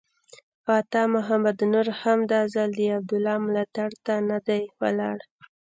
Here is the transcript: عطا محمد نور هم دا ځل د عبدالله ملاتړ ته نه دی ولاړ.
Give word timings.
عطا 0.77 1.03
محمد 1.15 1.57
نور 1.73 1.87
هم 2.01 2.19
دا 2.31 2.41
ځل 2.53 2.69
د 2.77 2.81
عبدالله 2.97 3.35
ملاتړ 3.45 3.89
ته 4.05 4.13
نه 4.29 4.37
دی 4.47 4.63
ولاړ. 4.81 5.17